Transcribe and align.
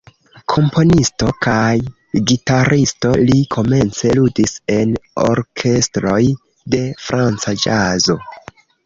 Komponisto 0.51 1.27
kaj 1.45 1.73
gitaristo, 2.31 3.11
li 3.27 3.35
komence 3.57 4.13
ludis 4.21 4.55
en 4.77 4.95
orkestroj 5.27 6.19
de 6.77 6.81
franca 7.11 7.55
ĵazo. 7.67 8.19